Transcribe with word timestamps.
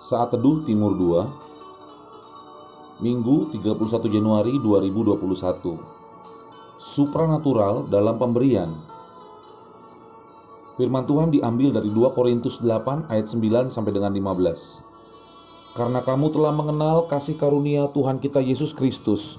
Saat 0.00 0.32
Teduh 0.32 0.64
Timur 0.64 0.96
2 0.96 3.04
Minggu 3.04 3.52
31 3.52 3.84
Januari 4.08 4.56
2021 4.56 5.76
Supranatural 6.80 7.84
dalam 7.84 8.16
pemberian. 8.16 8.72
Firman 10.80 11.04
Tuhan 11.04 11.28
diambil 11.28 11.76
dari 11.76 11.92
2 11.92 12.16
Korintus 12.16 12.64
8 12.64 13.12
ayat 13.12 13.28
9 13.28 13.68
sampai 13.68 13.92
dengan 13.92 14.16
15 14.16 15.76
Karena 15.76 16.00
kamu 16.00 16.32
telah 16.32 16.56
mengenal 16.56 17.04
kasih 17.04 17.36
karunia 17.36 17.84
Tuhan 17.92 18.24
kita 18.24 18.40
Yesus 18.40 18.72
Kristus 18.72 19.36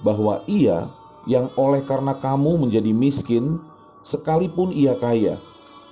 bahwa 0.00 0.40
ia 0.48 0.88
yang 1.28 1.52
oleh 1.60 1.84
karena 1.84 2.16
kamu 2.16 2.64
menjadi 2.64 2.96
miskin 2.96 3.60
sekalipun 4.00 4.72
ia 4.72 4.96
kaya 4.96 5.36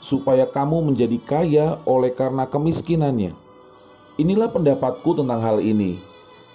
supaya 0.00 0.48
kamu 0.48 0.88
menjadi 0.88 1.20
kaya 1.20 1.76
oleh 1.84 2.16
karena 2.16 2.48
kemiskinannya 2.48 3.44
Inilah 4.16 4.48
pendapatku 4.48 5.12
tentang 5.12 5.44
hal 5.44 5.61
ini 5.61 6.00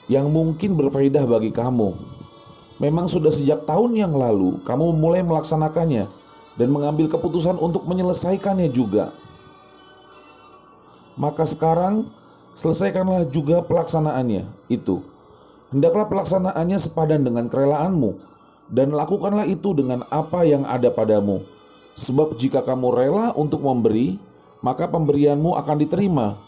yang 0.10 0.34
mungkin 0.34 0.74
berfaedah 0.74 1.30
bagi 1.30 1.54
kamu. 1.54 1.94
Memang 2.82 3.06
sudah 3.06 3.30
sejak 3.30 3.70
tahun 3.70 3.94
yang 3.94 4.18
lalu 4.18 4.58
kamu 4.66 4.98
mulai 4.98 5.22
melaksanakannya 5.22 6.10
dan 6.58 6.68
mengambil 6.74 7.06
keputusan 7.06 7.62
untuk 7.62 7.86
menyelesaikannya 7.86 8.66
juga. 8.74 9.14
Maka 11.14 11.46
sekarang 11.46 12.10
selesaikanlah 12.58 13.30
juga 13.30 13.62
pelaksanaannya 13.62 14.50
itu. 14.66 15.06
Hendaklah 15.70 16.10
pelaksanaannya 16.10 16.82
sepadan 16.82 17.22
dengan 17.22 17.46
kerelaanmu 17.46 18.18
dan 18.74 18.90
lakukanlah 18.90 19.46
itu 19.46 19.78
dengan 19.78 20.02
apa 20.10 20.42
yang 20.50 20.66
ada 20.66 20.90
padamu. 20.90 21.46
Sebab 21.94 22.34
jika 22.42 22.66
kamu 22.66 22.90
rela 22.90 23.38
untuk 23.38 23.62
memberi, 23.62 24.18
maka 24.66 24.90
pemberianmu 24.90 25.54
akan 25.62 25.78
diterima 25.78 26.42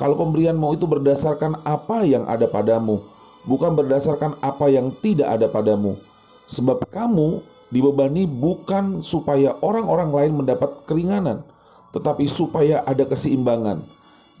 kalau 0.00 0.16
pemberianmu 0.16 0.80
itu 0.80 0.88
berdasarkan 0.88 1.60
apa 1.68 2.00
yang 2.08 2.24
ada 2.24 2.48
padamu, 2.48 3.04
bukan 3.44 3.76
berdasarkan 3.76 4.32
apa 4.40 4.72
yang 4.72 4.88
tidak 5.04 5.28
ada 5.28 5.44
padamu. 5.44 6.00
Sebab 6.48 6.88
kamu 6.88 7.44
dibebani 7.68 8.24
bukan 8.24 9.04
supaya 9.04 9.60
orang-orang 9.60 10.08
lain 10.08 10.32
mendapat 10.40 10.88
keringanan, 10.88 11.44
tetapi 11.92 12.24
supaya 12.24 12.80
ada 12.88 13.04
keseimbangan. 13.04 13.84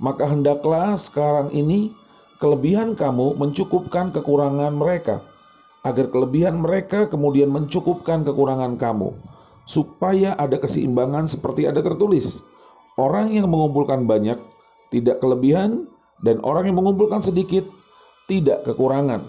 Maka 0.00 0.32
hendaklah 0.32 0.96
sekarang 0.96 1.52
ini 1.52 1.92
kelebihan 2.40 2.96
kamu 2.96 3.36
mencukupkan 3.36 4.16
kekurangan 4.16 4.72
mereka, 4.72 5.20
agar 5.84 6.08
kelebihan 6.08 6.56
mereka 6.56 7.04
kemudian 7.04 7.52
mencukupkan 7.52 8.24
kekurangan 8.24 8.80
kamu, 8.80 9.12
supaya 9.68 10.32
ada 10.40 10.56
keseimbangan 10.56 11.28
seperti 11.28 11.68
ada 11.68 11.84
tertulis. 11.84 12.40
Orang 12.96 13.28
yang 13.28 13.44
mengumpulkan 13.52 14.08
banyak 14.08 14.40
tidak 14.90 15.22
kelebihan, 15.22 15.86
dan 16.20 16.42
orang 16.44 16.68
yang 16.68 16.76
mengumpulkan 16.76 17.24
sedikit 17.24 17.64
tidak 18.28 18.62
kekurangan. 18.68 19.24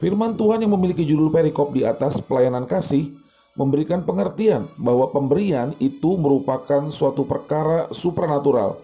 Firman 0.00 0.38
Tuhan 0.38 0.64
yang 0.64 0.72
memiliki 0.72 1.04
judul 1.04 1.28
perikop 1.28 1.76
di 1.76 1.84
atas 1.84 2.24
pelayanan 2.24 2.64
kasih 2.64 3.12
memberikan 3.58 4.06
pengertian 4.06 4.64
bahwa 4.80 5.12
pemberian 5.12 5.76
itu 5.82 6.16
merupakan 6.16 6.88
suatu 6.88 7.28
perkara 7.28 7.90
supranatural 7.92 8.80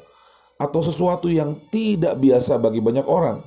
atau 0.61 0.81
sesuatu 0.85 1.33
yang 1.33 1.57
tidak 1.73 2.21
biasa 2.21 2.61
bagi 2.61 2.85
banyak 2.85 3.09
orang. 3.09 3.41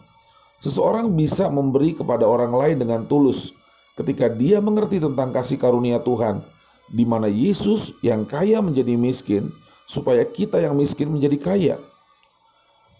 Seseorang 0.57 1.13
bisa 1.13 1.47
memberi 1.53 1.93
kepada 1.93 2.25
orang 2.25 2.51
lain 2.51 2.77
dengan 2.81 3.05
tulus 3.05 3.53
ketika 3.99 4.31
dia 4.31 4.63
mengerti 4.63 4.97
tentang 4.97 5.29
kasih 5.29 5.59
karunia 5.59 6.01
Tuhan, 6.01 6.41
di 6.89 7.05
mana 7.05 7.29
Yesus 7.29 7.99
yang 8.01 8.25
kaya 8.25 8.63
menjadi 8.63 8.97
miskin 8.97 9.51
supaya 9.89 10.21
kita 10.21 10.61
yang 10.61 10.77
miskin 10.77 11.09
menjadi 11.09 11.37
kaya. 11.41 11.75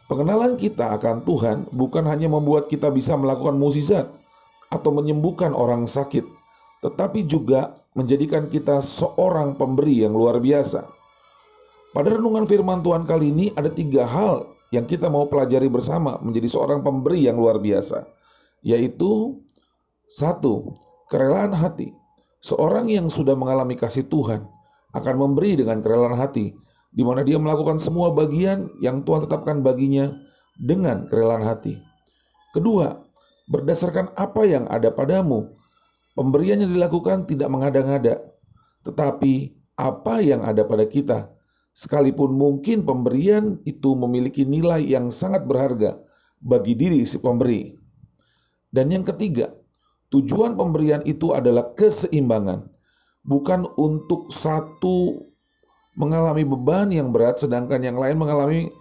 Pengenalan 0.09 0.57
kita 0.57 0.97
akan 0.97 1.21
Tuhan 1.21 1.69
bukan 1.69 2.01
hanya 2.09 2.25
membuat 2.25 2.65
kita 2.65 2.89
bisa 2.89 3.13
melakukan 3.13 3.53
mukjizat 3.61 4.09
atau 4.73 4.89
menyembuhkan 4.89 5.53
orang 5.53 5.85
sakit, 5.85 6.25
tetapi 6.81 7.29
juga 7.29 7.77
menjadikan 7.93 8.49
kita 8.49 8.81
seorang 8.81 9.53
pemberi 9.53 10.01
yang 10.01 10.17
luar 10.17 10.41
biasa. 10.41 10.81
Pada 11.93 12.09
renungan 12.17 12.49
firman 12.49 12.81
Tuhan 12.81 13.05
kali 13.05 13.29
ini 13.29 13.45
ada 13.53 13.69
tiga 13.69 14.09
hal 14.09 14.49
yang 14.73 14.89
kita 14.89 15.13
mau 15.13 15.29
pelajari 15.29 15.69
bersama 15.69 16.17
menjadi 16.25 16.49
seorang 16.49 16.81
pemberi 16.81 17.29
yang 17.29 17.37
luar 17.37 17.61
biasa, 17.61 18.09
yaitu 18.65 19.37
satu, 20.09 20.73
kerelaan 21.05 21.53
hati. 21.53 21.93
Seorang 22.41 22.89
yang 22.89 23.13
sudah 23.13 23.37
mengalami 23.37 23.77
kasih 23.77 24.09
Tuhan 24.09 24.41
akan 24.97 25.15
memberi 25.21 25.53
dengan 25.53 25.85
kerelaan 25.85 26.17
hati 26.17 26.55
di 26.89 27.05
mana 27.05 27.21
dia 27.21 27.37
melakukan 27.37 27.77
semua 27.77 28.09
bagian 28.09 28.69
yang 28.81 29.05
Tuhan 29.05 29.29
tetapkan 29.29 29.61
baginya 29.61 30.09
dengan 30.57 31.05
kerelaan 31.05 31.45
hati. 31.45 31.77
Kedua, 32.51 32.97
berdasarkan 33.49 34.13
apa 34.17 34.41
yang 34.45 34.65
ada 34.67 34.89
padamu, 34.89 35.53
pemberian 36.17 36.65
yang 36.65 36.73
dilakukan 36.73 37.29
tidak 37.29 37.49
mengada-ngada, 37.49 38.21
tetapi 38.81 39.53
apa 39.77 40.19
yang 40.19 40.41
ada 40.43 40.65
pada 40.65 40.85
kita. 40.89 41.31
Sekalipun 41.77 42.35
mungkin 42.35 42.83
pemberian 42.83 43.61
itu 43.63 43.95
memiliki 43.95 44.43
nilai 44.43 44.83
yang 44.83 45.07
sangat 45.13 45.47
berharga 45.47 46.01
bagi 46.43 46.75
diri 46.75 47.07
si 47.07 47.21
pemberi. 47.23 47.71
Dan 48.73 48.91
yang 48.91 49.07
ketiga, 49.07 49.53
tujuan 50.11 50.59
pemberian 50.59 51.05
itu 51.07 51.31
adalah 51.31 51.71
keseimbangan, 51.77 52.67
bukan 53.23 53.63
untuk 53.79 54.27
satu 54.27 55.29
mengalami 55.99 56.47
beban 56.47 56.87
yang 56.89 57.11
berat 57.11 57.43
sedangkan 57.43 57.83
yang 57.83 57.99
lain 57.99 58.15
mengalami 58.15 58.71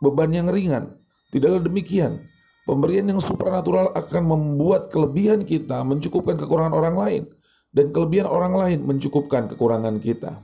beban 0.00 0.32
yang 0.32 0.48
ringan. 0.48 0.96
Tidaklah 1.28 1.60
demikian. 1.60 2.24
Pemberian 2.64 3.04
yang 3.12 3.20
supranatural 3.20 3.92
akan 3.92 4.24
membuat 4.24 4.88
kelebihan 4.88 5.44
kita 5.44 5.84
mencukupkan 5.84 6.40
kekurangan 6.40 6.72
orang 6.72 6.96
lain 6.96 7.22
dan 7.76 7.92
kelebihan 7.92 8.24
orang 8.24 8.56
lain 8.56 8.80
mencukupkan 8.88 9.52
kekurangan 9.52 10.00
kita. 10.00 10.40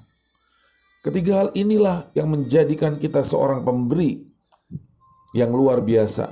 Ketiga 1.00 1.40
hal 1.40 1.48
inilah 1.56 2.12
yang 2.12 2.28
menjadikan 2.28 3.00
kita 3.00 3.24
seorang 3.24 3.64
pemberi 3.64 4.20
yang 5.32 5.48
luar 5.48 5.80
biasa. 5.80 6.28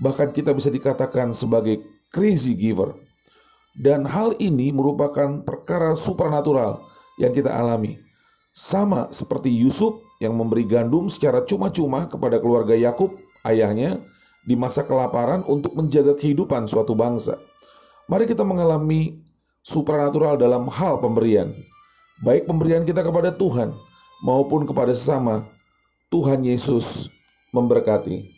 Bahkan 0.00 0.32
kita 0.32 0.56
bisa 0.56 0.72
dikatakan 0.72 1.36
sebagai 1.36 1.84
crazy 2.08 2.56
giver. 2.56 2.96
Dan 3.76 4.08
hal 4.08 4.32
ini 4.40 4.72
merupakan 4.72 5.44
perkara 5.44 5.92
supranatural 5.92 6.80
yang 7.20 7.36
kita 7.36 7.52
alami. 7.52 8.00
Sama 8.56 9.12
seperti 9.12 9.52
Yusuf 9.52 10.00
yang 10.16 10.32
memberi 10.32 10.64
gandum 10.64 11.12
secara 11.12 11.44
cuma-cuma 11.44 12.08
kepada 12.08 12.40
keluarga 12.40 12.72
Yakub, 12.72 13.12
ayahnya, 13.44 14.00
di 14.48 14.56
masa 14.56 14.80
kelaparan 14.80 15.44
untuk 15.44 15.76
menjaga 15.76 16.16
kehidupan 16.16 16.64
suatu 16.64 16.96
bangsa. 16.96 17.36
Mari 18.08 18.24
kita 18.24 18.48
mengalami 18.48 19.20
supranatural 19.60 20.40
dalam 20.40 20.72
hal 20.72 20.96
pemberian. 21.04 21.52
Baik 22.24 22.48
pemberian 22.48 22.88
kita 22.88 23.04
kepada 23.04 23.28
Tuhan 23.28 23.76
maupun 24.24 24.64
kepada 24.64 24.96
sesama. 24.96 25.44
Tuhan 26.08 26.40
Yesus 26.40 27.12
memberkati. 27.52 28.35